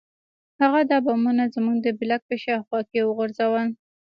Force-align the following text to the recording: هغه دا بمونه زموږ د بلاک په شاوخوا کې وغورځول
هغه 0.61 0.79
دا 0.91 0.97
بمونه 1.05 1.43
زموږ 1.55 1.77
د 1.83 1.87
بلاک 1.99 2.21
په 2.29 2.35
شاوخوا 2.43 2.79
کې 2.89 2.99
وغورځول 3.03 3.67